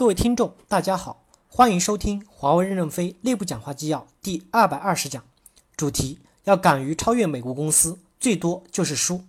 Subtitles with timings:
[0.00, 5.22] 各位听众，大家好，欢迎收听华为任正非内部讲话纪要第二百二十讲，
[5.76, 9.22] 主题要敢于超越美国公司，最多就是输。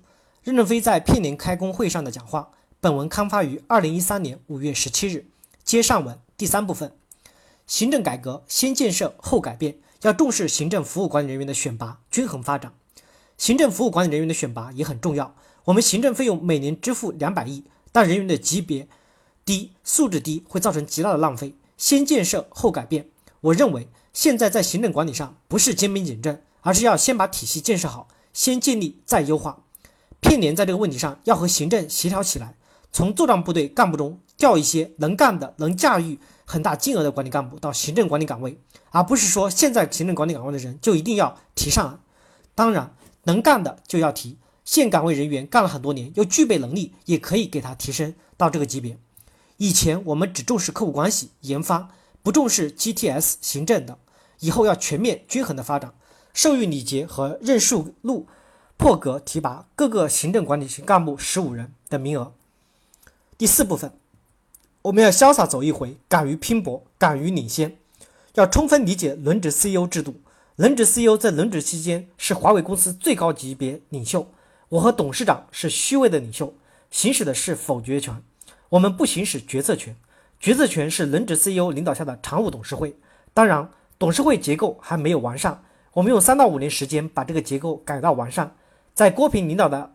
[0.43, 2.51] 任正非在片年开工会上的讲话。
[2.79, 5.25] 本文刊发于二零一三年五月十七日。
[5.65, 6.93] 接上文第三部分，
[7.67, 12.71] 行政改革先建设后改变，要重视行政服务管理人员的选拔，均衡发展。
[13.37, 15.35] 行政服务管理人员的选拔也很重要。
[15.65, 18.87] 我们行政费用每年支付两百亿，但人员的级别。
[19.45, 21.55] 低素质低会造成极大的浪费。
[21.77, 23.09] 先建设后改变，
[23.41, 29.63] 我认为现在在行政管理上不是兼兵简政，而是要先把体系建设好，先建立再优化。
[30.19, 32.55] 片年在这个问题上要和行政协调起来，
[32.91, 38.59] 从作战部队干部中调一些能干的、能驾驭很大金额的管理干部到行政管理岗位，
[38.91, 41.97] 而不是说现在行政管理岗位的人就一定要提上来。
[42.53, 48.99] 当然，能干的就要提，现岗位人员干了很多年又具备能力，也可以给他提升到这个级别。
[49.61, 51.91] 以前我们只重视客户关系、研发，
[52.23, 53.95] 不重视 GTS、行政等。
[54.39, 55.93] 以后要全面均衡的发展。
[56.33, 58.25] 授予礼节和任数录
[58.75, 62.33] 破格提拔各个行政管理型干部十五人的名额。
[63.37, 63.93] 第四部分，
[64.81, 67.77] 我们要潇洒走一回，敢于拼搏，敢于领先。
[68.33, 70.21] 要充分理解轮值 CEO 制度。
[70.55, 74.27] 轮值 CEO 在轮值期间是华为公司最高级别领袖。
[74.69, 76.55] 我和董事长是虚位的领袖，
[76.89, 78.23] 行使的是否决权。
[78.71, 79.93] 我们不行使决策权，
[80.39, 82.95] 决策权是轮值 CEO 领导下的常务董事会。
[83.33, 83.69] 当然，
[83.99, 88.55] 董事会结构还没有完善，我们用三到五年时间把这个结构改到完善。
[88.93, 89.91] 在郭平领导的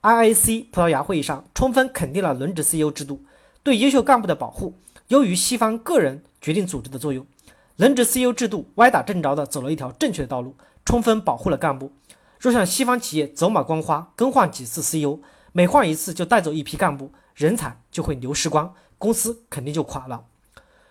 [0.00, 3.22] IIC 葡萄牙会议上，充分肯定了轮值 CEO 制度
[3.62, 4.72] 对优秀干部的保护
[5.08, 7.26] 优于西方个人决定组织的作用。
[7.76, 11.92] 轮值 CEO 制度歪打正着地走了一条正确的道路，充分保护了干部。
[12.40, 15.18] 若像西方企业走马观花，更换几次 CEO，
[15.52, 17.12] 每换一次就带走一批干部。
[17.36, 20.24] 人才就会流失光，公司肯定就垮了。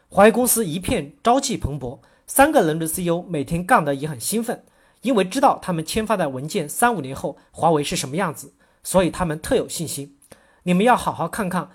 [0.09, 4.63] 华为公司一片朝气蓬勃，三个轮值 CEO 每天干得也很兴奋，
[5.01, 10.15] 因为知道他们签发的文件三五年后华为是什么样子，所以他们特有信心。
[10.61, 11.71] 你们要好好看看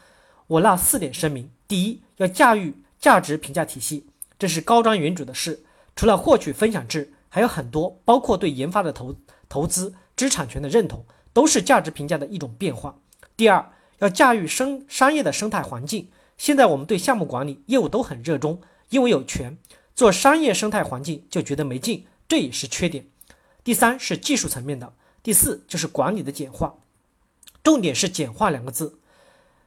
[0.46, 4.06] 我那四点声明：第一，要驾驭价值评价体系，
[4.38, 5.64] 这是高瞻远瞩的事。
[5.96, 9.16] 除了获取分享制，还有很多，包括对研发的投
[9.48, 12.94] 投资、知识产权的认同，都是价值评价的一种变化。
[13.36, 13.72] 第二。
[14.00, 16.10] 要驾驭生商业的生态环境。
[16.36, 19.56] 现在我们对项目管理业务都很热衷，因为有权
[19.94, 23.06] 做商业生态环境就觉得没劲，这也是缺点。
[23.62, 26.76] 第三是技术层面的，第四就是管理的简化，
[27.62, 28.98] 重点是简化两个字。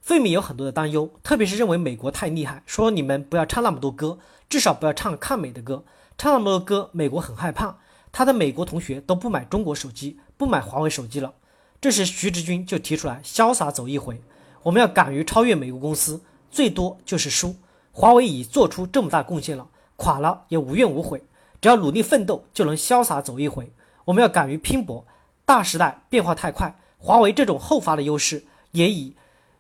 [0.02, 4.18] 费米有很多的担忧，特别是认为美国太厉害，说你们不要唱那么多歌，
[4.50, 5.86] 至少不要唱抗美的歌，
[6.18, 7.78] 唱那么多歌，美国很害怕，
[8.12, 11.36] 他的美国同学都不买中国手机，不买华为手机了。
[11.84, 14.22] 这时，徐直军就提出来潇洒走一回，
[14.62, 17.58] 我们要敢于超越美国公司，最多就是输。
[17.92, 19.68] 华为已做出这么大贡献了，
[19.98, 21.22] 垮了也无怨无悔，
[21.60, 23.70] 只要努力奋斗就能潇洒走一回。
[24.06, 25.06] 我们要敢于拼搏，
[25.44, 29.14] 大时代变化太快，华为这种后发的优势也已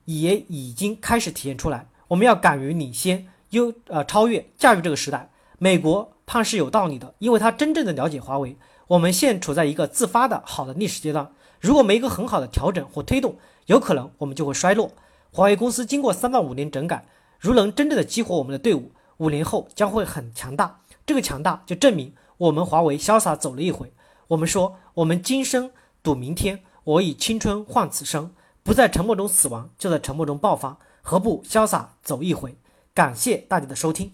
[0.05, 1.89] 也已经开始体现出来。
[2.07, 5.29] 我们要敢于领先、优呃超越、驾驭这个时代。
[5.57, 8.55] 美国怕是有道理的，因为他真正的了解华为。
[8.87, 11.29] 我们现处在一个自发的好的历史阶段。
[11.63, 13.37] 如果没一个很好的调整或推动，
[13.67, 14.91] 有可能我们就会衰落。
[15.31, 17.05] 华为公司经过三到五年整改，
[17.39, 20.81] 如能真正的激活我们的队伍，五年后将会很强大。
[21.05, 23.93] 这个强大就证明我们华为潇洒走了一回。
[24.27, 25.71] 我们说，我们今生
[26.03, 32.57] 赌明天，我以青春换此生，不在沉默中死亡，就在沉默中爆发，何不潇洒走一回？
[32.93, 34.11] 感谢大家的收听。